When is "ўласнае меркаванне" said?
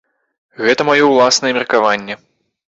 1.11-2.21